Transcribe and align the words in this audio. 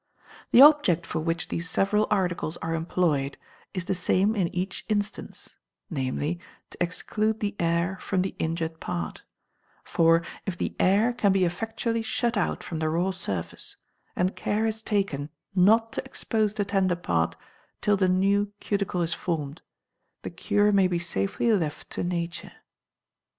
The 0.49 0.63
object 0.63 1.05
for 1.05 1.19
which 1.19 1.49
these 1.49 1.69
several 1.69 2.07
articles 2.09 2.57
are 2.57 2.73
employed 2.73 3.37
is 3.75 3.85
the 3.85 3.93
same 3.93 4.35
in 4.35 4.47
each 4.47 4.83
instance; 4.89 5.57
namely, 5.91 6.39
to 6.71 6.77
exclude 6.81 7.39
the 7.39 7.55
air 7.59 7.99
from 8.01 8.23
the 8.23 8.33
injured 8.39 8.79
part; 8.79 9.21
for 9.83 10.23
if 10.47 10.57
the 10.57 10.75
air 10.79 11.13
can 11.13 11.31
be 11.31 11.45
effectually 11.45 12.01
shut 12.01 12.35
out 12.35 12.63
from 12.63 12.79
the 12.79 12.89
raw 12.89 13.11
surface, 13.11 13.77
and 14.15 14.35
care 14.35 14.65
is 14.65 14.81
taken 14.81 15.29
not 15.53 15.93
to 15.93 16.03
expose 16.03 16.55
the 16.55 16.65
tender 16.65 16.95
part 16.95 17.35
till 17.79 17.95
the 17.95 18.09
new 18.09 18.51
cuticle 18.59 19.03
is 19.03 19.13
formed, 19.13 19.61
the 20.23 20.31
cure 20.31 20.71
may 20.71 20.87
be 20.87 20.97
safely 20.97 21.53
left 21.53 21.91
to 21.91 22.03
nature. 22.03 22.53